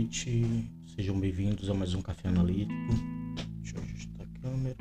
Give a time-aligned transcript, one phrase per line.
[0.00, 2.72] noite, sejam bem-vindos a mais um Café Analítico.
[3.60, 4.76] Deixa eu ajustar a câmera.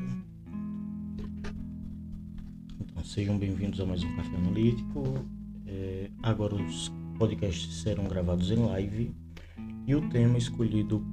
[2.79, 5.03] Então, sejam bem-vindos a mais um Café Analítico.
[5.67, 9.13] É, agora os podcasts serão gravados em live
[9.85, 11.05] e o tema escolhido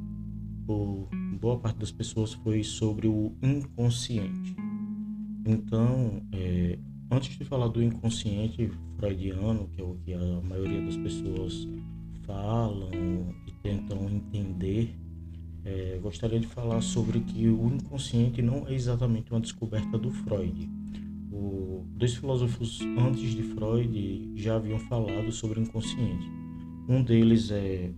[0.64, 1.08] por
[1.40, 4.54] boa parte das pessoas foi sobre o inconsciente.
[5.44, 6.78] Então, é,
[7.10, 11.66] antes de falar do inconsciente freudiano, que é o que a maioria das pessoas
[12.24, 12.88] falam
[13.46, 14.94] e tentam entender,
[15.64, 20.70] é, gostaria de falar sobre que o inconsciente não é exatamente uma descoberta do Freud.
[21.32, 26.30] O, dois filósofos antes de Freud já haviam falado sobre o inconsciente.
[26.88, 27.90] Um deles é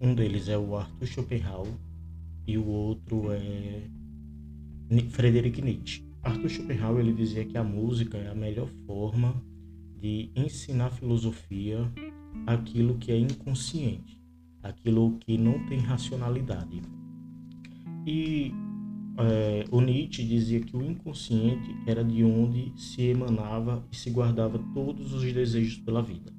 [0.00, 1.72] um deles é o Arthur Schopenhauer
[2.46, 3.88] e o outro é
[5.10, 6.04] Friedrich Nietzsche.
[6.22, 9.40] Arthur Schopenhauer ele dizia que a música é a melhor forma
[10.04, 11.90] de ensinar filosofia
[12.46, 14.20] aquilo que é inconsciente,
[14.62, 16.82] aquilo que não tem racionalidade.
[18.06, 18.52] E
[19.16, 24.58] é, o Nietzsche dizia que o inconsciente era de onde se emanava e se guardava
[24.74, 26.30] todos os desejos pela vida.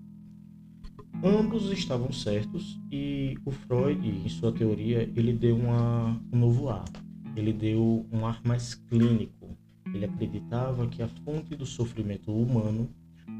[1.24, 6.86] Ambos estavam certos e o Freud, em sua teoria, ele deu uma, um novo ar.
[7.36, 9.58] Ele deu um ar mais clínico.
[9.92, 12.88] Ele acreditava que a fonte do sofrimento humano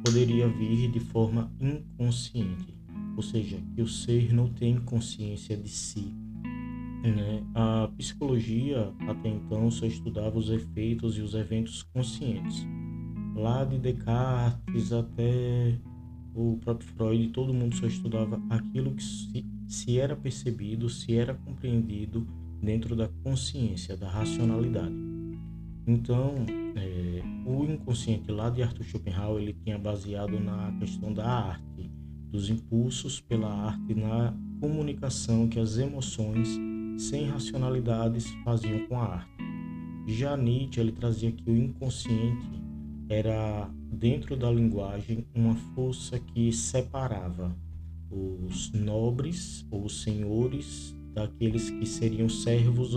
[0.04, 2.76] poderia vir de forma inconsciente,
[3.16, 6.14] ou seja, que o ser não tem consciência de si.
[7.04, 7.44] Né?
[7.54, 12.66] A psicologia até então só estudava os efeitos e os eventos conscientes.
[13.36, 15.78] Lá de Descartes até
[16.34, 21.34] o próprio Freud, todo mundo só estudava aquilo que se, se era percebido, se era
[21.34, 22.28] compreendido
[22.62, 24.96] dentro da consciência, da racionalidade.
[25.88, 31.90] Então, é, o inconsciente lá de Arthur Schopenhauer ele tinha baseado na questão da arte,
[32.30, 36.60] dos impulsos pela arte na comunicação que as emoções
[36.98, 39.32] sem racionalidades faziam com a arte.
[40.08, 42.62] Já Nietzsche ele trazia que o inconsciente
[43.10, 47.56] era dentro da linguagem uma força que separava
[48.12, 52.94] os nobres ou senhores daqueles que seriam servos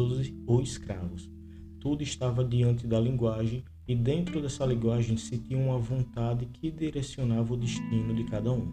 [0.47, 1.38] ou escravos
[1.81, 7.55] tudo estava diante da linguagem e dentro dessa linguagem se tinha uma vontade que direcionava
[7.55, 8.71] o destino de cada um.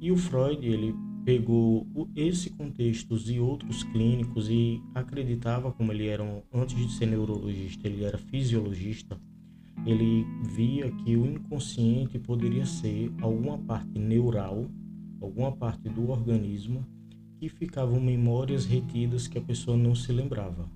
[0.00, 0.94] E o Freud, ele
[1.24, 7.86] pegou esse contexto e outros clínicos e acreditava como ele era antes de ser neurologista,
[7.86, 9.18] ele era fisiologista,
[9.86, 10.24] ele
[10.54, 14.66] via que o inconsciente poderia ser alguma parte neural,
[15.20, 16.84] alguma parte do organismo
[17.38, 20.68] que ficavam memórias retidas que a pessoa não se lembrava.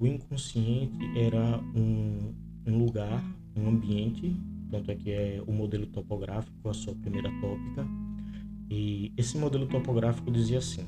[0.00, 2.32] O inconsciente era um,
[2.66, 3.24] um lugar,
[3.56, 4.36] um ambiente,
[4.70, 7.86] tanto é que é o modelo topográfico, a sua primeira tópica.
[8.70, 10.84] E esse modelo topográfico dizia assim,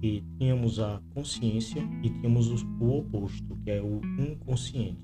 [0.00, 2.48] que tínhamos a consciência e tínhamos
[2.80, 4.98] o oposto, que é o inconsciente,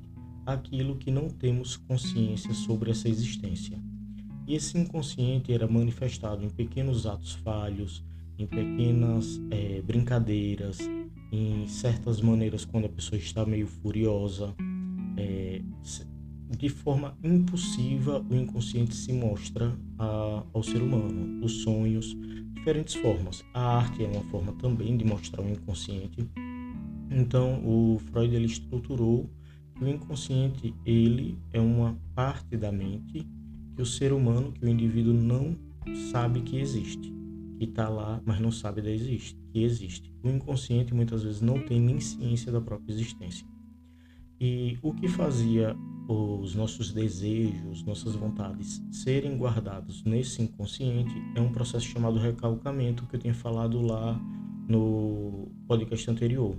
[0.47, 3.79] aquilo que não temos consciência sobre essa existência.
[4.47, 8.03] E esse inconsciente era manifestado em pequenos atos falhos,
[8.39, 10.79] em pequenas é, brincadeiras,
[11.33, 14.55] em certas maneiras quando a pessoa está meio furiosa.
[15.17, 15.63] É,
[16.57, 22.17] de forma impulsiva, o inconsciente se mostra a, ao ser humano, os sonhos,
[22.55, 23.45] diferentes formas.
[23.55, 26.29] A arte é uma forma também de mostrar o inconsciente.
[27.11, 29.31] Então, o Freud ele estruturou
[29.77, 33.27] que o inconsciente ele é uma parte da mente
[33.75, 35.57] que o ser humano, que o indivíduo não
[36.11, 37.21] sabe que existe
[37.61, 40.13] que está lá, mas não sabe da existe, que existe.
[40.23, 43.47] O inconsciente muitas vezes não tem nem ciência da própria existência.
[44.41, 45.77] E o que fazia
[46.09, 53.17] os nossos desejos, nossas vontades serem guardados nesse inconsciente é um processo chamado recalcamento que
[53.17, 54.19] eu tinha falado lá
[54.67, 56.57] no podcast anterior.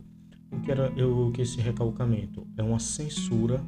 [0.51, 3.63] O que era o que esse recalcamento é uma censura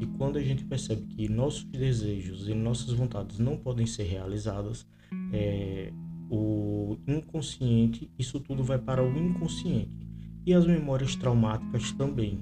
[0.00, 4.86] e quando a gente percebe que nossos desejos e nossas vontades não podem ser realizadas,
[5.32, 5.92] é,
[6.30, 9.96] o inconsciente, isso tudo vai para o inconsciente.
[10.44, 12.38] E as memórias traumáticas também.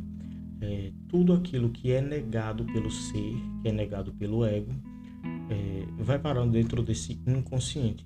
[0.61, 4.73] É, tudo aquilo que é negado pelo ser, que é negado pelo ego,
[5.51, 8.05] é, vai parar dentro desse inconsciente.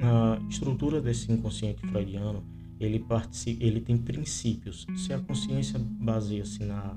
[0.00, 2.44] A estrutura desse inconsciente freudiano,
[2.78, 3.04] ele,
[3.60, 4.86] ele tem princípios.
[4.96, 6.96] Se a consciência baseia-se na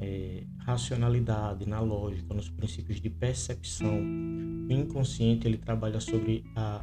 [0.00, 4.00] é, racionalidade, na lógica, nos princípios de percepção,
[4.68, 6.80] o inconsciente ele trabalha sobre a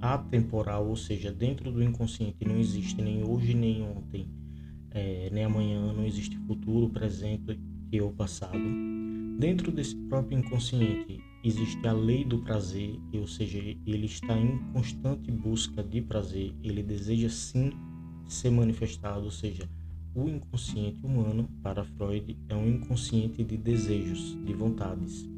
[0.00, 4.28] atemporal, ou seja, dentro do inconsciente não existe nem hoje nem ontem,
[4.90, 7.58] é, nem amanhã, não existe futuro, presente
[7.92, 8.58] e ou passado.
[9.38, 15.30] Dentro desse próprio inconsciente existe a lei do prazer, ou seja, ele está em constante
[15.30, 17.72] busca de prazer, ele deseja sim
[18.28, 19.68] ser manifestado, ou seja,
[20.14, 25.28] o inconsciente humano, para Freud, é um inconsciente de desejos, de vontades.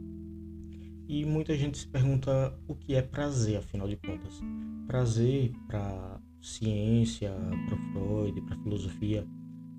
[1.12, 4.40] E muita gente se pergunta o que é prazer, afinal de contas.
[4.86, 7.30] Prazer, para ciência,
[7.66, 9.28] para Freud, para filosofia,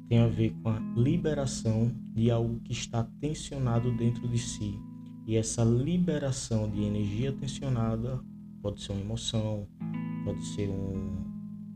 [0.08, 4.80] tem a ver com a liberação de algo que está tensionado dentro de si.
[5.26, 8.24] E essa liberação de energia tensionada
[8.62, 9.68] pode ser uma emoção,
[10.24, 11.18] pode ser um,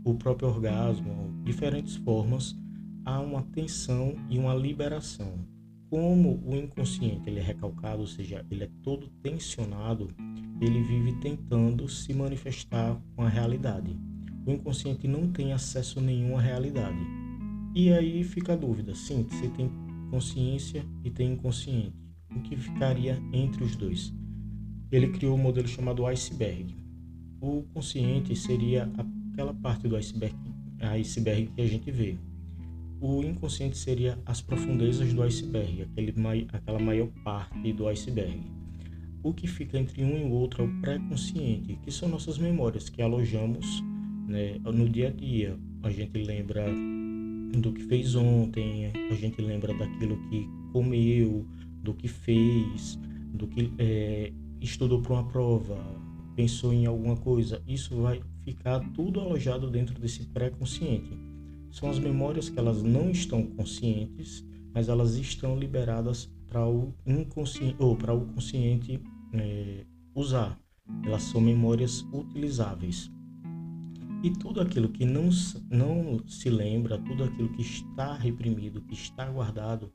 [0.06, 2.56] o próprio orgasmo, diferentes formas,
[3.04, 5.57] há uma tensão e uma liberação.
[5.90, 10.10] Como o inconsciente ele é recalcado, ou seja, ele é todo tensionado,
[10.60, 13.98] ele vive tentando se manifestar com a realidade.
[14.46, 17.00] O inconsciente não tem acesso nenhum à realidade.
[17.74, 19.72] E aí fica a dúvida, sim, você tem
[20.12, 21.96] consciência e tem inconsciente.
[22.36, 24.14] O que ficaria entre os dois?
[24.92, 26.76] Ele criou um modelo chamado iceberg.
[27.40, 28.92] O consciente seria
[29.32, 30.36] aquela parte do iceberg,
[30.82, 32.18] iceberg que a gente vê.
[33.00, 36.14] O inconsciente seria as profundezas do iceberg, aquele,
[36.52, 38.42] aquela maior parte do iceberg.
[39.22, 42.90] O que fica entre um e o outro é o pré-consciente, que são nossas memórias
[42.90, 43.84] que alojamos
[44.28, 45.58] né, no dia a dia.
[45.84, 46.66] A gente lembra
[47.60, 51.46] do que fez ontem, a gente lembra daquilo que comeu,
[51.84, 52.98] do que fez,
[53.34, 55.78] do que é, estudou para uma prova,
[56.36, 57.62] pensou em alguma coisa.
[57.68, 61.27] Isso vai ficar tudo alojado dentro desse pré-consciente.
[61.78, 64.44] São as memórias que elas não estão conscientes,
[64.74, 69.00] mas elas estão liberadas para o inconsciente ou para o consciente
[69.32, 69.86] é,
[70.16, 70.60] usar.
[71.06, 73.12] Elas são memórias utilizáveis.
[74.24, 75.30] E tudo aquilo que não,
[75.70, 79.94] não se lembra, tudo aquilo que está reprimido, que está guardado,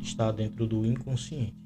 [0.00, 1.63] está dentro do inconsciente.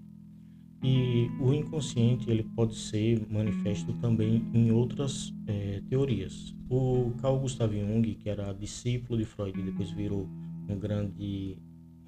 [0.83, 6.55] E o inconsciente ele pode ser manifesto também em outras é, teorias.
[6.71, 10.29] O Carl Gustav Jung, que era discípulo de Freud e depois virou
[10.69, 11.57] um grande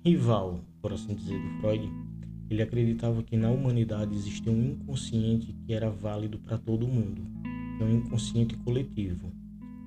[0.05, 1.91] rival, por assim dizer, do Freud,
[2.49, 7.23] ele acreditava que na humanidade existia um inconsciente que era válido para todo mundo,
[7.81, 9.33] é um inconsciente coletivo.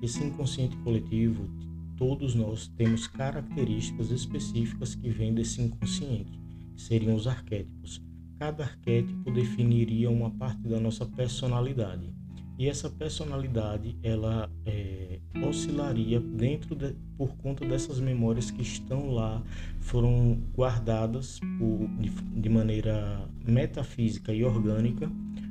[0.02, 1.48] Esse inconsciente coletivo,
[1.96, 6.38] todos nós temos características específicas que vêm desse inconsciente,
[6.74, 8.02] que seriam os arquétipos.
[8.38, 12.12] Cada arquétipo definiria uma parte da nossa personalidade.
[12.56, 19.42] E essa personalidade, ela é, oscilaria dentro de, por conta dessas memórias que estão lá,
[19.80, 25.10] foram guardadas por, de, de maneira metafísica e orgânica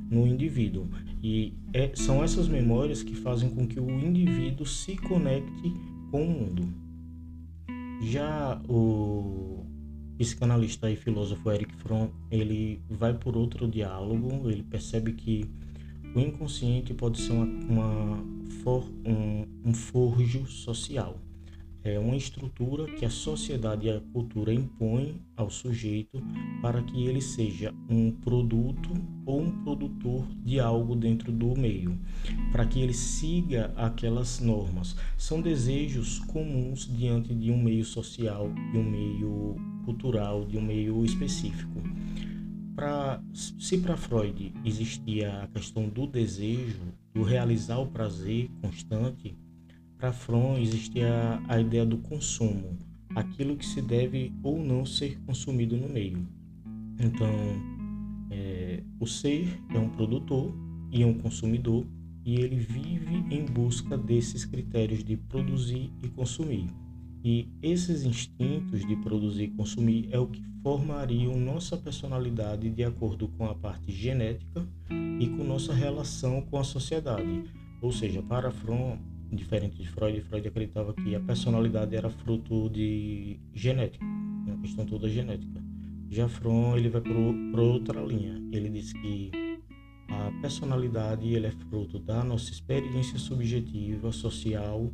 [0.10, 0.88] no indivíduo.
[1.22, 5.74] E é, são essas memórias que fazem com que o indivíduo se conecte
[6.10, 6.74] com o mundo.
[8.02, 9.63] Já o
[10.18, 15.50] psicanalista e filósofo Eric Fromm, ele vai por outro diálogo, ele percebe que
[16.16, 18.26] o inconsciente pode ser uma, uma
[18.64, 21.20] for, um, um forjo social
[21.84, 26.22] é uma estrutura que a sociedade e a cultura impõem ao sujeito
[26.62, 28.90] para que ele seja um produto
[29.26, 32.00] ou um produtor de algo dentro do meio,
[32.52, 34.96] para que ele siga aquelas normas.
[35.18, 41.04] São desejos comuns diante de um meio social, de um meio cultural, de um meio
[41.04, 41.82] específico.
[42.76, 46.82] Pra, se para Freud existia a questão do desejo,
[47.14, 49.36] do realizar o prazer constante,
[50.04, 52.78] para Fromm existia a ideia do consumo,
[53.16, 56.28] aquilo que se deve ou não ser consumido no meio.
[57.00, 57.34] Então,
[58.30, 60.54] é, o ser é um produtor
[60.92, 61.88] e um consumidor
[62.26, 66.68] e ele vive em busca desses critérios de produzir e consumir.
[67.24, 73.30] E esses instintos de produzir e consumir é o que formariam nossa personalidade de acordo
[73.30, 74.68] com a parte genética
[75.18, 77.46] e com nossa relação com a sociedade.
[77.82, 78.98] Ou seja, para Fromm,
[79.36, 85.08] diferente de Freud, Freud acreditava que a personalidade era fruto de genética, uma questão toda
[85.10, 85.62] genética.
[86.10, 88.42] Já Fromm ele vai para outra linha.
[88.52, 89.32] Ele diz que
[90.10, 94.92] a personalidade ele é fruto da nossa experiência subjetiva, social,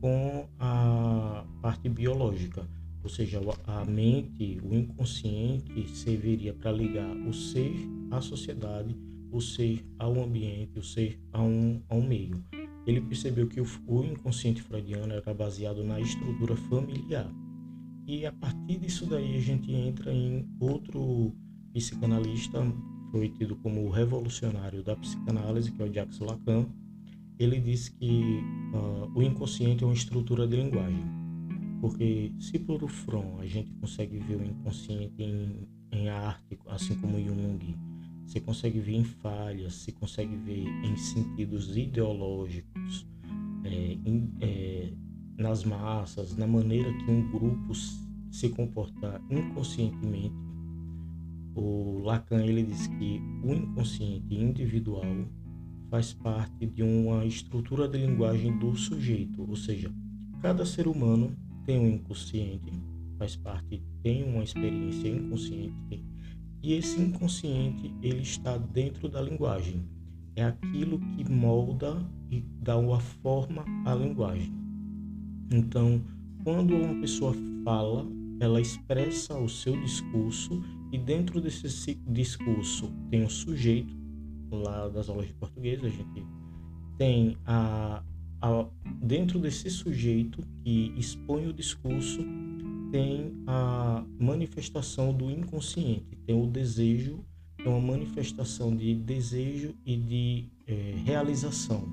[0.00, 2.66] com a parte biológica.
[3.02, 7.74] Ou seja, a mente, o inconsciente serviria para ligar o ser
[8.10, 8.96] à sociedade,
[9.30, 12.42] o ser ao ambiente, o ser a um, a um meio
[12.86, 17.30] ele percebeu que o inconsciente freudiano era baseado na estrutura familiar.
[18.06, 21.32] E a partir disso daí a gente entra em outro
[21.72, 22.60] psicanalista,
[23.10, 26.66] foi tido como o revolucionário da psicanálise, que é o Jacques Lacan.
[27.38, 28.40] Ele diz que
[28.74, 31.04] uh, o inconsciente é uma estrutura de linguagem.
[31.80, 36.94] Porque se por o Fromm a gente consegue ver o inconsciente em, em arte, assim
[36.96, 37.76] como Jung,
[38.32, 43.06] você consegue ver em falhas, se consegue ver em sentidos ideológicos,
[43.62, 44.90] é, em, é,
[45.36, 47.74] nas massas, na maneira que um grupo
[48.30, 50.34] se comporta inconscientemente.
[51.54, 55.26] O Lacan ele diz que o inconsciente individual
[55.90, 59.92] faz parte de uma estrutura de linguagem do sujeito, ou seja,
[60.40, 61.36] cada ser humano
[61.66, 62.72] tem um inconsciente,
[63.18, 66.02] faz parte, tem uma experiência inconsciente
[66.62, 69.82] e esse inconsciente ele está dentro da linguagem.
[70.36, 71.96] É aquilo que molda
[72.30, 74.52] e dá uma forma à linguagem.
[75.50, 76.02] Então,
[76.44, 78.06] quando uma pessoa fala,
[78.40, 83.94] ela expressa o seu discurso e dentro desse discurso tem o sujeito
[84.50, 86.26] lá das aulas de português a gente
[86.98, 88.02] tem a,
[88.40, 88.66] a
[89.02, 92.22] dentro desse sujeito que expõe o discurso
[92.92, 97.24] tem a manifestação do inconsciente, tem o desejo,
[97.58, 101.86] é uma manifestação de desejo e de é, realização.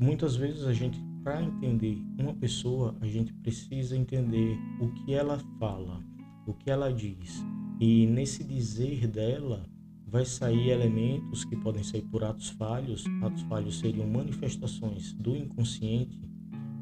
[0.00, 5.38] Muitas vezes a gente, para entender uma pessoa, a gente precisa entender o que ela
[5.58, 6.02] fala,
[6.46, 7.44] o que ela diz.
[7.80, 9.66] E nesse dizer dela
[10.06, 13.04] vai sair elementos que podem sair por atos falhos.
[13.22, 16.18] Atos falhos seriam manifestações do inconsciente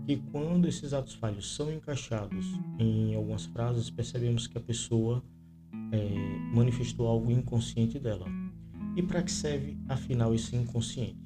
[0.08, 2.46] e quando esses atos falhos são encaixados
[2.78, 5.22] em algumas frases, percebemos que a pessoa
[5.92, 8.26] é, manifestou algo inconsciente dela.
[8.96, 11.18] E para que serve, afinal, esse inconsciente?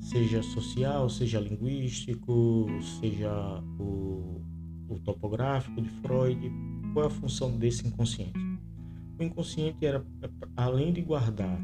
[0.00, 2.66] Seja social, seja linguístico,
[3.00, 4.40] seja o,
[4.88, 6.50] o topográfico de Freud,
[6.92, 8.38] qual é a função desse inconsciente?
[9.18, 10.04] O inconsciente era,
[10.56, 11.60] além de guardar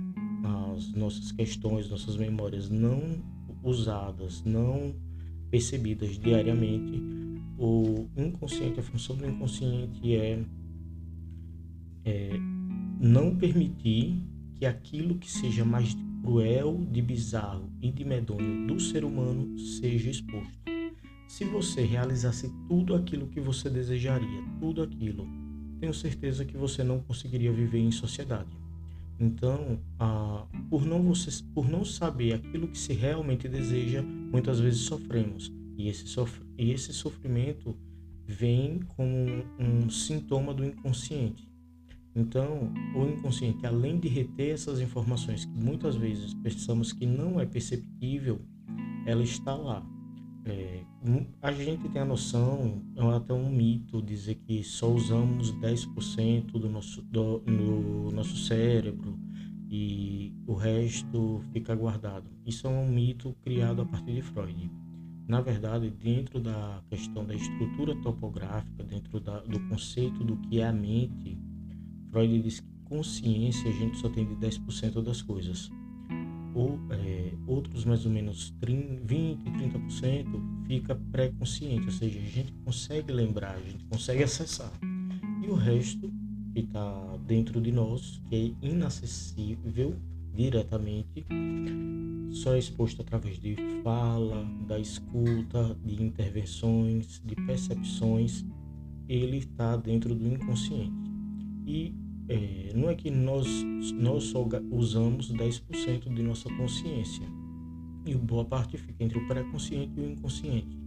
[0.74, 3.22] as nossas questões, nossas memórias não
[3.62, 4.94] usadas, não
[5.50, 7.00] percebidas diariamente.
[7.56, 10.44] O inconsciente, a função do inconsciente é,
[12.04, 12.30] é
[13.00, 14.22] não permitir
[14.54, 20.10] que aquilo que seja mais cruel, de bizarro e de medonho do ser humano seja
[20.10, 20.58] exposto.
[21.28, 25.26] Se você realizasse tudo aquilo que você desejaria, tudo aquilo,
[25.80, 28.56] tenho certeza que você não conseguiria viver em sociedade.
[29.20, 34.80] Então, ah, por, não você, por não saber aquilo que se realmente deseja, muitas vezes
[34.80, 35.52] sofremos.
[35.76, 37.76] E esse, sof e esse sofrimento
[38.26, 41.53] vem como um, um sintoma do inconsciente.
[42.16, 47.46] Então, o inconsciente, além de reter essas informações que muitas vezes pensamos que não é
[47.46, 48.40] perceptível,
[49.04, 49.84] ela está lá.
[50.46, 50.84] É,
[51.42, 56.68] a gente tem a noção, é até um mito dizer que só usamos 10% do
[56.68, 59.18] nosso, do, no nosso cérebro
[59.68, 62.30] e o resto fica guardado.
[62.46, 64.70] Isso é um mito criado a partir de Freud.
[65.26, 70.68] Na verdade, dentro da questão da estrutura topográfica, dentro da, do conceito do que é
[70.68, 71.38] a mente,
[72.14, 75.68] Freud diz que consciência a gente só tem de 10% das coisas
[76.54, 80.26] ou é, outros mais ou menos 30, 20, 30%
[80.68, 84.70] fica pré-consciente, ou seja, a gente consegue lembrar, a gente consegue acessar.
[85.42, 86.08] E o resto
[86.52, 89.96] que está dentro de nós, que é inacessível
[90.32, 91.26] diretamente,
[92.30, 98.44] só é exposto através de fala, da escuta, de intervenções, de percepções,
[99.08, 100.94] ele está dentro do inconsciente.
[101.66, 103.46] E é, não é que nós,
[103.94, 107.26] nós só usamos 10% de nossa consciência
[108.06, 110.78] e boa parte fica entre o pré-consciente e o inconsciente.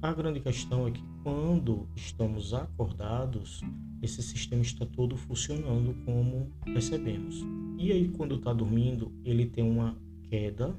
[0.00, 3.60] A grande questão é que quando estamos acordados,
[4.00, 7.44] esse sistema está todo funcionando como percebemos.
[7.76, 9.96] E aí, quando está dormindo, ele tem uma
[10.30, 10.74] queda,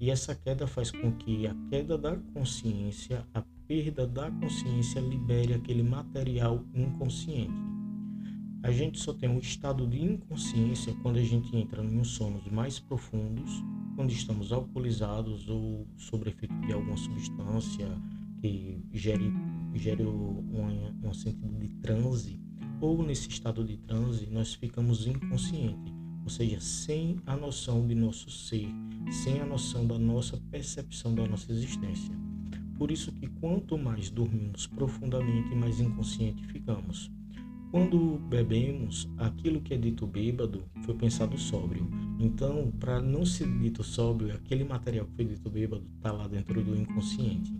[0.00, 5.54] e essa queda faz com que a queda da consciência, a perda da consciência, libere
[5.54, 7.73] aquele material inconsciente.
[8.64, 12.78] A gente só tem um estado de inconsciência quando a gente entra em sonos mais
[12.80, 13.62] profundos,
[13.94, 17.86] quando estamos alcoolizados ou sob efeito de alguma substância
[18.40, 19.30] que gere,
[19.74, 22.40] gere um, um sentido de transe,
[22.80, 25.92] ou nesse estado de transe nós ficamos inconscientes,
[26.22, 28.70] ou seja, sem a noção de nosso ser,
[29.10, 32.14] sem a noção da nossa percepção da nossa existência.
[32.78, 37.12] Por isso que quanto mais dormimos profundamente, mais inconsciente ficamos.
[37.74, 41.90] Quando bebemos, aquilo que é dito bêbado foi pensado sóbrio.
[42.20, 46.62] Então, para não ser dito sóbrio, aquele material que foi dito bêbado está lá dentro
[46.62, 47.52] do inconsciente.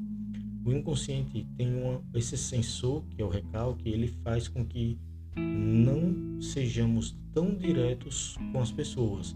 [0.64, 4.97] O inconsciente tem uma, esse sensor, que é o recalque, ele faz com que
[5.37, 9.35] não sejamos tão diretos com as pessoas.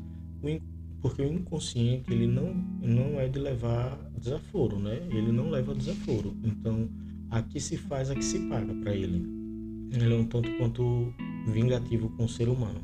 [1.01, 5.01] Porque o inconsciente ele não, não é de levar desaforo, né?
[5.11, 6.37] Ele não leva desaforo.
[6.45, 6.89] Então,
[7.31, 9.38] aqui se faz, aqui se paga para ele
[9.93, 11.13] ele é um tanto quanto
[11.47, 12.81] vingativo com o ser humano.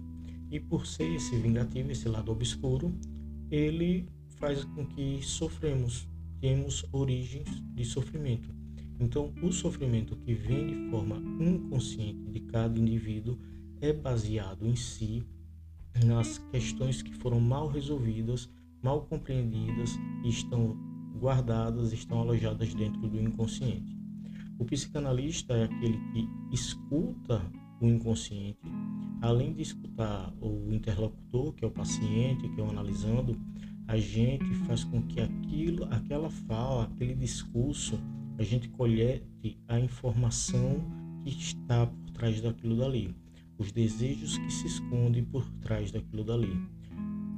[0.50, 2.94] E por ser esse vingativo, esse lado obscuro,
[3.50, 6.08] ele faz com que sofremos,
[6.40, 8.54] temos origens de sofrimento.
[9.00, 13.38] Então, o sofrimento que vem de forma inconsciente de cada indivíduo
[13.80, 15.24] é baseado em si
[16.04, 18.48] nas questões que foram mal resolvidas,
[18.82, 19.90] mal compreendidas
[20.24, 20.76] e estão
[21.18, 23.94] guardadas, estão alojadas dentro do inconsciente.
[24.58, 27.42] O psicanalista é aquele que escuta
[27.80, 28.58] o inconsciente,
[29.20, 33.36] além de escutar o interlocutor, que é o paciente, que é o analisando,
[33.86, 38.00] a gente faz com que aquilo, aquela fala, aquele discurso,
[38.38, 40.82] a gente colhete a informação
[41.24, 43.14] que está por trás daquilo dali,
[43.58, 46.56] os desejos que se escondem por trás daquilo dali.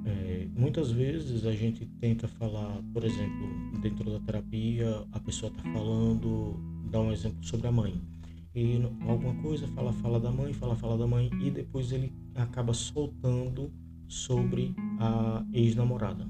[0.05, 5.65] É, muitas vezes a gente tenta falar, por exemplo, dentro da terapia, a pessoa está
[5.73, 8.01] falando, dá um exemplo sobre a mãe.
[8.55, 12.73] E alguma coisa, fala, fala da mãe, fala, fala da mãe, e depois ele acaba
[12.73, 13.71] soltando
[14.09, 16.27] sobre a ex-namorada.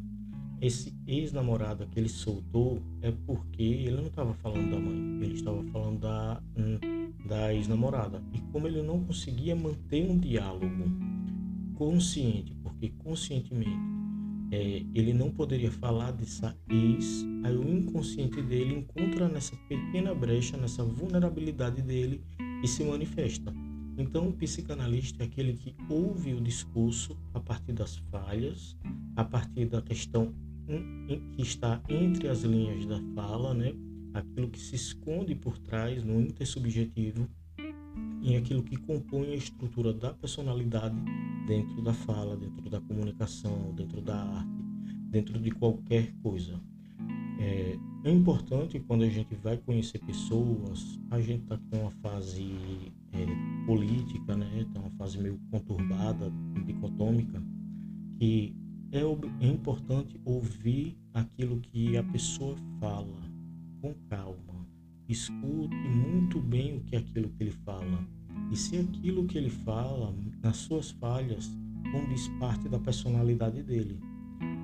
[0.61, 5.63] Esse ex-namorada que ele soltou é porque ele não estava falando da mãe, ele estava
[5.65, 8.23] falando da, hum, da ex-namorada.
[8.33, 10.67] E como ele não conseguia manter um diálogo
[11.77, 13.97] consciente, porque conscientemente
[14.51, 20.57] é, ele não poderia falar dessa ex, aí o inconsciente dele encontra nessa pequena brecha,
[20.57, 22.21] nessa vulnerabilidade dele
[22.63, 23.53] e se manifesta.
[23.99, 28.77] Então, o psicanalista é aquele que ouve o discurso a partir das falhas,
[29.17, 30.35] a partir da questão
[31.33, 33.73] que está entre as linhas da fala, né?
[34.13, 37.29] aquilo que se esconde por trás no intersubjetivo
[38.23, 40.97] e aquilo que compõe a estrutura da personalidade
[41.47, 44.65] dentro da fala, dentro da comunicação, dentro da arte,
[45.11, 46.61] dentro de qualquer coisa.
[47.39, 52.53] É, é importante quando a gente vai conhecer pessoas, a gente está em uma fase
[53.13, 54.67] é, política, né?
[54.75, 56.33] Uma fase meio conturbada,
[56.65, 57.43] dicotômica,
[58.19, 58.57] que
[58.93, 59.01] é,
[59.45, 63.23] é importante ouvir aquilo que a pessoa fala
[63.81, 64.67] com calma.
[65.09, 68.07] Escute muito bem o que é aquilo que ele fala.
[68.51, 71.51] E se aquilo que ele fala, nas suas falhas,
[71.91, 73.99] condiz parte da personalidade dele.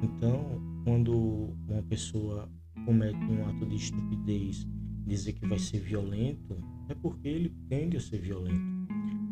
[0.02, 2.48] Então, quando uma pessoa
[2.84, 4.66] comete um ato de estupidez,
[5.06, 6.56] dizer que vai ser violento,
[6.88, 8.82] é porque ele tende a ser violento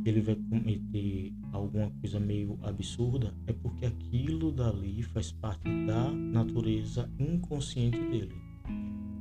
[0.04, 7.10] ele vai cometer alguma coisa meio absurda, é porque aquilo dali faz parte da natureza
[7.18, 8.34] inconsciente dele.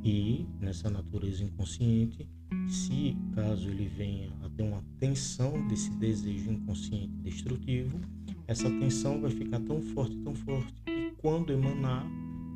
[0.04, 2.28] E nessa natureza inconsciente,
[2.70, 8.00] se caso ele venha a ter uma tensão desse desejo inconsciente destrutivo,
[8.48, 12.06] essa tensão vai ficar tão forte, tão forte, que quando emanar,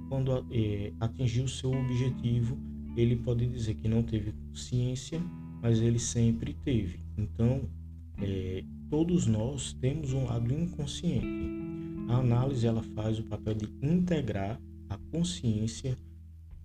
[0.09, 2.57] quando é, atingir o seu objetivo,
[2.95, 5.21] ele pode dizer que não teve consciência,
[5.61, 6.99] mas ele sempre teve.
[7.17, 7.61] Então,
[8.21, 11.49] é, todos nós temos um lado inconsciente.
[12.09, 15.97] A análise ela faz o papel de integrar a consciência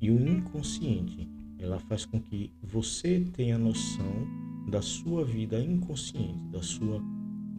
[0.01, 1.29] e o inconsciente.
[1.59, 4.27] Ela faz com que você tenha noção
[4.71, 7.03] da sua vida inconsciente, da sua,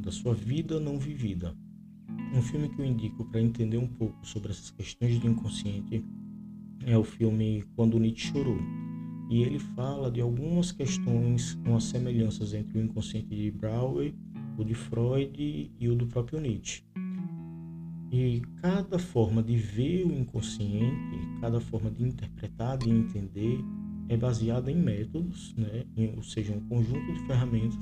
[0.02, 1.56] da sua vida não vivida.
[2.34, 6.04] Um filme que eu indico para entender um pouco sobre essas questões de inconsciente
[6.86, 8.58] é o filme Quando Nietzsche Chorou
[9.30, 14.12] e ele fala de algumas questões com as semelhanças entre o inconsciente de Brouwer,
[14.58, 16.84] o de Freud e o do próprio Nietzsche.
[18.12, 23.60] E cada forma de ver o inconsciente, cada forma de interpretar, de entender,
[24.10, 25.86] é baseada em métodos, né?
[26.18, 27.78] ou seja, um conjunto de ferramentas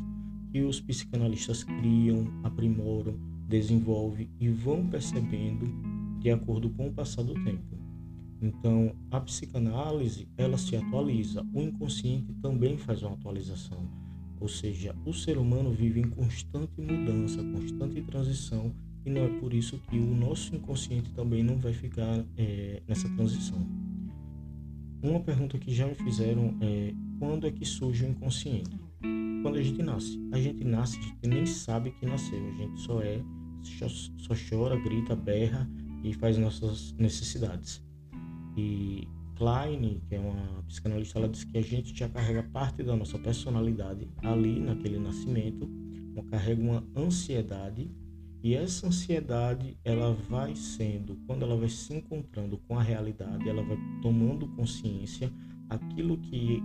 [0.52, 5.66] que os psicanalistas criam, aprimoram, desenvolvem e vão percebendo
[6.20, 7.78] de acordo com o passar do tempo.
[8.42, 13.90] Então, a psicanálise, ela se atualiza, o inconsciente também faz uma atualização.
[14.40, 18.72] Ou seja, o ser humano vive em constante mudança, constante transição,
[19.06, 23.10] e não é por isso que o nosso inconsciente também não vai ficar é, nessa
[23.16, 23.66] transição.
[25.08, 28.78] Uma pergunta que já me fizeram é quando é que surge o inconsciente?
[29.41, 30.20] Quando a gente nasce.
[30.34, 33.22] A gente nasce, a gente nem sabe que nasceu, a gente só é,
[34.17, 35.65] só chora, grita, berra
[36.04, 37.82] e faz nossas necessidades.
[38.58, 42.93] E Klein, que é uma psicanalista, ela diz que a gente já carrega parte da
[42.93, 45.70] nossa personalidade ali naquele nascimento,
[46.30, 47.89] carrega uma ansiedade
[48.43, 53.63] e essa ansiedade ela vai sendo, quando ela vai se encontrando com a realidade, ela
[53.63, 55.32] vai tomando consciência,
[55.69, 56.62] aquilo que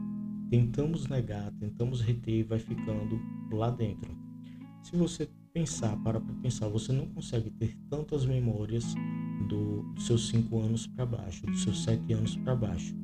[0.50, 3.18] tentamos negar, tentamos reter, vai ficando
[3.50, 4.14] lá dentro.
[4.82, 8.94] Se você pensar, para pensar, você não consegue ter tantas memórias
[9.48, 12.94] do, dos seus cinco anos para baixo, dos seus sete anos para baixo.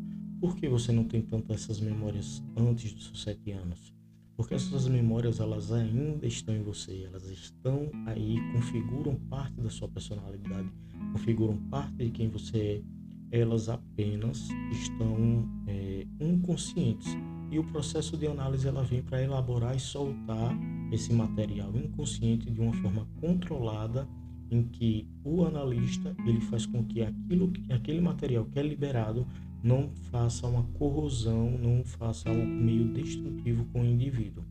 [0.40, 3.97] Por que você não tem tantas essas memórias antes dos seus sete anos?
[4.38, 9.88] Porque essas memórias elas ainda estão em você, elas estão aí, configuram parte da sua
[9.88, 10.70] personalidade,
[11.12, 12.84] configuram parte de quem você
[13.32, 17.08] é, elas apenas estão é, inconscientes.
[17.50, 20.56] E o processo de análise ela vem para elaborar e soltar
[20.92, 24.08] esse material inconsciente de uma forma controlada
[24.52, 29.26] em que o analista ele faz com que aquilo, aquele material que é liberado
[29.62, 34.44] não faça uma corrosão, não faça algo meio destrutivo com o indivíduo.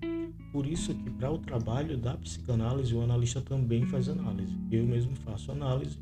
[0.51, 4.55] Por isso que para o trabalho da psicanálise o analista também faz análise.
[4.71, 5.99] Eu mesmo faço análise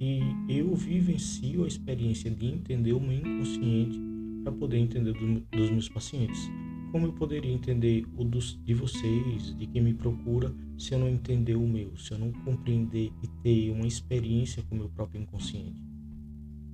[0.00, 4.00] e eu vivencio a experiência de entender o meu inconsciente
[4.42, 6.50] para poder entender do, dos meus pacientes.
[6.90, 11.08] Como eu poderia entender o dos, de vocês, de quem me procura, se eu não
[11.08, 15.22] entender o meu, se eu não compreender e ter uma experiência com o meu próprio
[15.22, 15.80] inconsciente?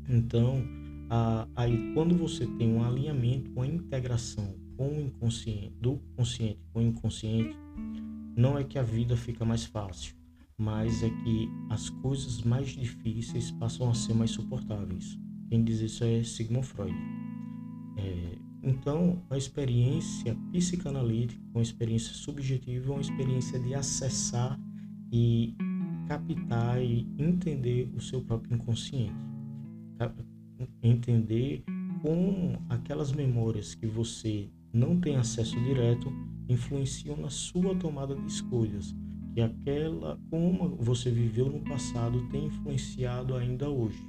[0.08, 0.64] Então,
[1.10, 6.80] a, aí quando você tem um alinhamento, uma integração com o inconsciente, do consciente com
[6.80, 7.56] o inconsciente,
[8.36, 10.14] não é que a vida fica mais fácil,
[10.56, 15.18] mas é que as coisas mais difíceis passam a ser mais suportáveis.
[15.48, 16.94] Quem diz isso é Sigmund Freud.
[17.96, 24.60] É, então, a experiência psicanalítica, uma experiência subjetiva, é uma experiência de acessar
[25.10, 25.54] e
[26.06, 29.14] captar e entender o seu próprio inconsciente.
[30.82, 31.64] Entender
[32.02, 36.12] como aquelas memórias que você não tem acesso direto
[36.48, 38.94] influenciam na sua tomada de escolhas,
[39.34, 44.06] que aquela como você viveu no passado tem influenciado ainda hoje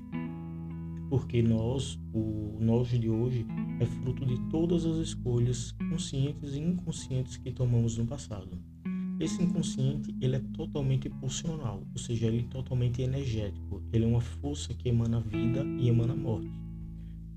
[1.09, 3.45] porque nós, o nós de hoje,
[3.79, 8.49] é fruto de todas as escolhas conscientes e inconscientes que tomamos no passado.
[9.19, 13.83] Esse inconsciente ele é totalmente pulsional, ou seja, ele é totalmente energético.
[13.91, 16.49] Ele é uma força que emana vida e emana morte.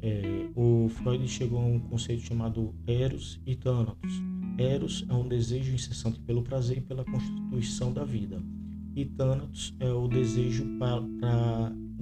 [0.01, 4.23] É, o Freud chegou a um conceito chamado Eros e Thanatos.
[4.59, 8.41] Eros é um desejo incessante pelo prazer e pela constituição da vida.
[8.95, 10.65] E Thanatos é o desejo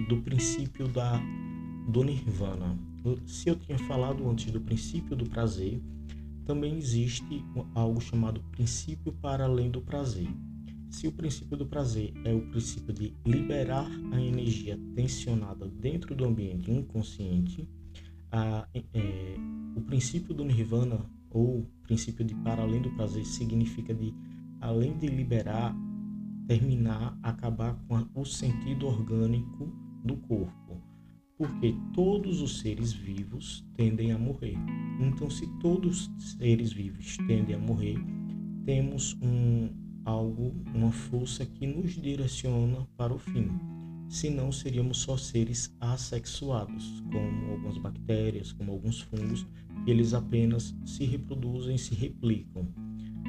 [0.07, 1.19] do princípio da
[1.89, 2.77] do nirvana.
[3.25, 5.81] Se eu tinha falado antes do princípio do prazer,
[6.45, 10.27] também existe algo chamado princípio para além do prazer.
[10.89, 16.25] Se o princípio do prazer é o princípio de liberar a energia tensionada dentro do
[16.25, 17.67] ambiente inconsciente,
[18.31, 19.35] a, é,
[19.75, 20.99] o princípio do nirvana
[21.29, 24.13] ou princípio de para além do prazer significa de
[24.59, 25.75] além de liberar,
[26.47, 29.71] terminar, acabar com a, o sentido orgânico
[30.03, 30.90] do corpo
[31.41, 34.55] porque todos os seres vivos tendem a morrer.
[34.99, 37.97] Então, se todos os seres vivos tendem a morrer,
[38.63, 39.67] temos um
[40.05, 43.49] algo, uma força que nos direciona para o fim.
[44.07, 49.47] Senão, seríamos só seres assexuados, como algumas bactérias, como alguns fungos,
[49.83, 52.67] que eles apenas se reproduzem, se replicam.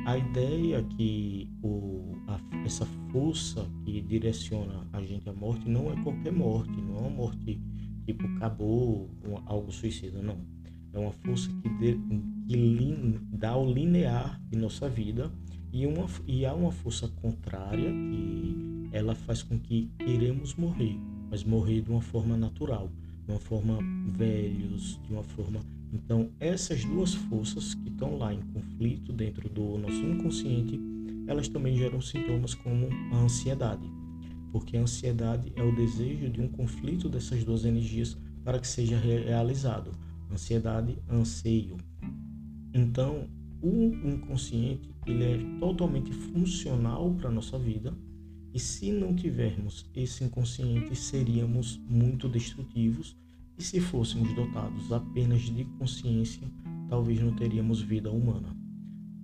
[0.05, 6.03] A ideia que o, a, essa força que direciona a gente à morte não é
[6.03, 7.59] qualquer morte, não é uma morte
[8.05, 9.09] tipo acabou
[9.47, 10.39] algo suicida, não.
[10.93, 11.99] É uma força que, de,
[12.47, 15.31] que lin, dá o linear de nossa vida
[15.73, 20.99] e, uma, e há uma força contrária que ela faz com que queremos morrer,
[21.31, 22.91] mas morrer de uma forma natural,
[23.25, 25.61] de uma forma velhos, de uma forma.
[25.93, 30.79] Então, essas duas forças que estão lá em conflito dentro do nosso inconsciente,
[31.27, 33.89] elas também geram sintomas como a ansiedade
[34.53, 38.99] porque a ansiedade é o desejo de um conflito dessas duas energias para que seja
[38.99, 39.91] realizado.
[40.31, 41.79] Ansiedade, anseio.
[42.73, 43.29] Então,
[43.63, 47.93] o inconsciente ele é totalmente funcional para a nossa vida
[48.53, 53.17] e se não tivermos esse inconsciente, seríamos muito destrutivos
[53.59, 56.47] e se fôssemos dotados apenas de consciência,
[56.89, 58.55] talvez não teríamos vida humana.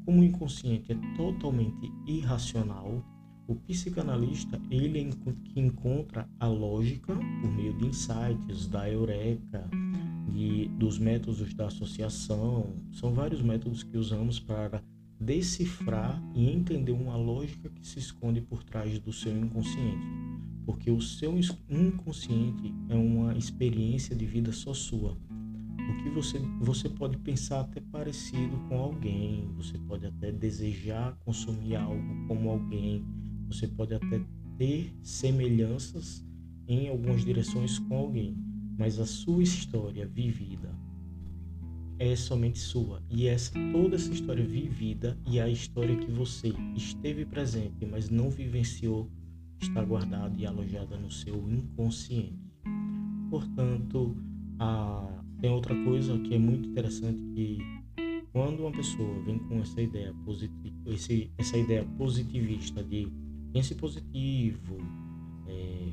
[0.05, 3.05] Como o inconsciente é totalmente irracional,
[3.49, 5.11] o psicanalista ele
[5.43, 9.67] que encontra a lógica por meio de insights, da eureka,
[10.31, 12.75] de, dos métodos da associação.
[12.93, 14.85] São vários métodos que usamos para
[15.19, 20.07] decifrar e entender uma lógica que se esconde por trás do seu inconsciente.
[20.67, 21.35] Porque o seu
[21.71, 25.17] inconsciente é uma experiência de vida só sua.
[25.91, 31.77] O que você, você pode pensar até parecido com alguém, você pode até desejar consumir
[31.77, 33.03] algo como alguém,
[33.49, 34.21] você pode até
[34.57, 36.25] ter semelhanças
[36.67, 38.37] em algumas direções com alguém,
[38.79, 40.75] mas a sua história vivida
[41.99, 43.03] é somente sua.
[43.11, 48.31] E essa toda essa história vivida e a história que você esteve presente, mas não
[48.31, 49.11] vivenciou,
[49.61, 52.39] está guardada e alojada no seu inconsciente.
[53.31, 54.17] Portanto,
[54.59, 57.59] a, tem outra coisa que é muito interessante que
[58.33, 60.91] quando uma pessoa vem com essa ideia positiva,
[61.39, 63.09] essa ideia positivista de
[63.53, 64.79] pense positivo,
[65.47, 65.93] é,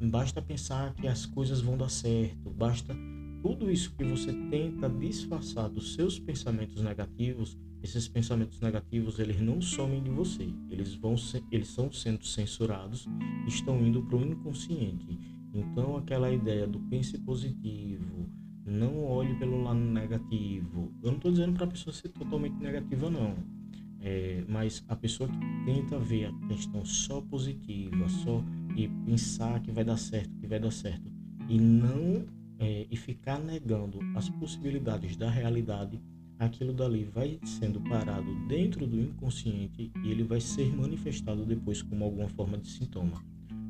[0.00, 2.94] basta pensar que as coisas vão dar certo, basta
[3.42, 9.60] tudo isso que você tenta disfarçar dos seus pensamentos negativos, esses pensamentos negativos eles não
[9.60, 13.08] somem de você, eles vão ser, eles estão sendo censurados,
[13.46, 15.18] estão indo para o inconsciente.
[15.52, 18.30] Então aquela ideia do pense positivo,
[18.64, 20.94] não olhe pelo lado negativo.
[21.02, 23.34] Eu não estou dizendo para a pessoa ser totalmente negativa não,
[24.02, 28.42] é, mas a pessoa que tenta ver a questão só positiva, só
[28.76, 31.10] e pensar que vai dar certo, que vai dar certo,
[31.48, 32.24] e não
[32.58, 36.00] é, e ficar negando as possibilidades da realidade,
[36.38, 42.04] aquilo dali vai sendo parado dentro do inconsciente e ele vai ser manifestado depois como
[42.04, 43.22] alguma forma de sintoma.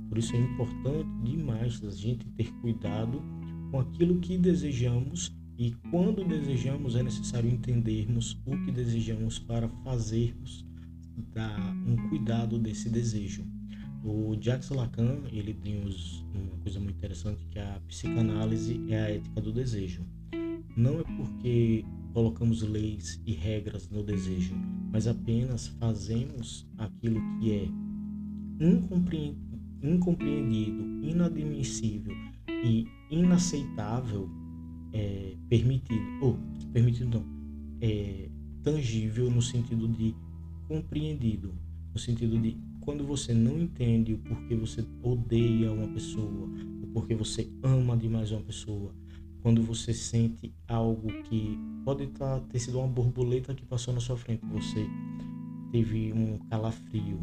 [0.09, 3.23] Por isso é importante demais a gente ter cuidado
[3.71, 10.67] com aquilo que desejamos e quando desejamos é necessário entendermos o que desejamos para fazermos
[11.33, 13.45] dar um cuidado desse desejo.
[14.03, 15.81] O Jacques Lacan ele tem
[16.35, 20.05] uma coisa muito interessante que a psicanálise é a ética do desejo.
[20.77, 24.57] Não é porque colocamos leis e regras no desejo,
[24.91, 27.69] mas apenas fazemos aquilo que é
[29.81, 32.17] incompreendido, inadmissível
[32.65, 34.29] e inaceitável,
[34.93, 36.39] é, permitido, ou
[36.73, 37.25] permitido não,
[37.81, 38.29] é,
[38.63, 40.15] tangível no sentido de
[40.69, 41.55] compreendido,
[41.93, 46.49] no sentido de quando você não entende o porquê você odeia uma pessoa,
[46.83, 48.95] o porquê você ama demais uma pessoa,
[49.41, 54.17] quando você sente algo que pode tá, ter sido uma borboleta que passou na sua
[54.17, 54.87] frente, você
[55.71, 57.19] teve um calafrio,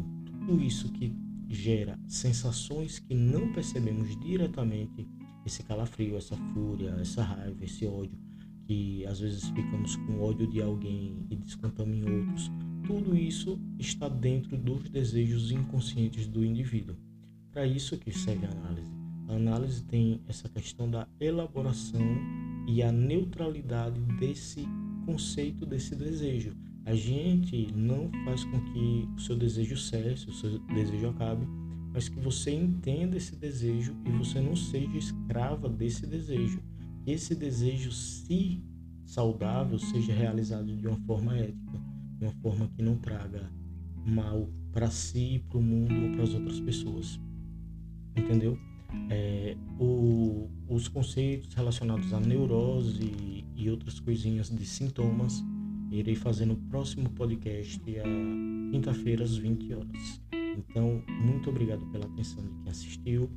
[0.46, 1.14] tudo isso que
[1.48, 5.06] gera sensações que não percebemos diretamente,
[5.44, 8.18] esse calafrio, essa fúria, essa raiva, esse ódio,
[8.66, 12.50] que às vezes ficamos com ódio de alguém e descontamos em outros
[12.90, 16.96] tudo isso está dentro dos desejos inconscientes do indivíduo.
[17.52, 18.90] Para isso que serve a análise.
[19.28, 22.02] A análise tem essa questão da elaboração
[22.66, 24.66] e a neutralidade desse
[25.06, 26.52] conceito, desse desejo.
[26.84, 31.46] A gente não faz com que o seu desejo cesse, o seu desejo acabe,
[31.92, 36.62] mas que você entenda esse desejo e você não seja escrava desse desejo.
[37.04, 38.62] Que esse desejo, se
[39.04, 41.80] saudável, seja realizado de uma forma ética
[42.20, 43.50] de uma forma que não traga
[44.06, 47.18] mal para si, para o mundo ou para as outras pessoas.
[48.14, 48.58] Entendeu?
[49.08, 55.42] É, o, os conceitos relacionados à neurose e outras coisinhas de sintomas
[55.90, 60.20] irei fazer no próximo podcast, a quinta-feira, às 20 horas.
[60.68, 63.30] Então, muito obrigado pela atenção de quem assistiu.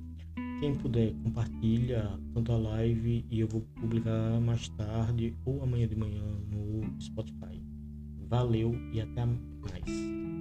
[0.60, 5.96] Quem puder, compartilha tanto a live e eu vou publicar mais tarde ou amanhã de
[5.96, 7.62] manhã no Spotify.
[8.30, 10.33] Valeu e até mais.